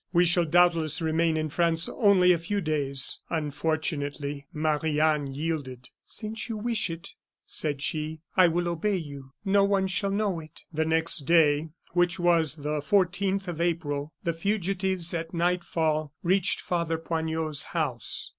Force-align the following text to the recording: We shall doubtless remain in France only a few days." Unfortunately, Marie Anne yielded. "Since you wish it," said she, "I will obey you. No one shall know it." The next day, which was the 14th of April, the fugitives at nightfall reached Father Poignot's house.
We 0.11 0.25
shall 0.25 0.45
doubtless 0.45 0.99
remain 0.99 1.37
in 1.37 1.49
France 1.49 1.87
only 1.87 2.31
a 2.33 2.39
few 2.39 2.59
days." 2.59 3.21
Unfortunately, 3.29 4.47
Marie 4.51 4.99
Anne 4.99 5.27
yielded. 5.27 5.91
"Since 6.07 6.49
you 6.49 6.57
wish 6.57 6.89
it," 6.89 7.13
said 7.45 7.83
she, 7.83 8.21
"I 8.35 8.47
will 8.47 8.67
obey 8.67 8.95
you. 8.95 9.33
No 9.45 9.63
one 9.63 9.85
shall 9.85 10.09
know 10.09 10.39
it." 10.39 10.63
The 10.73 10.85
next 10.85 11.19
day, 11.27 11.69
which 11.91 12.17
was 12.17 12.55
the 12.55 12.79
14th 12.81 13.47
of 13.47 13.61
April, 13.61 14.11
the 14.23 14.33
fugitives 14.33 15.13
at 15.13 15.35
nightfall 15.35 16.13
reached 16.23 16.61
Father 16.61 16.97
Poignot's 16.97 17.61
house. 17.61 18.29